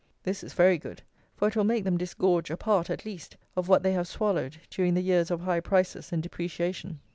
[0.23, 1.03] This is very good;
[1.35, 4.57] for it will make them disgorge a part, at least, of what they have swallowed,
[4.71, 6.99] during the years of high prices and depreciation.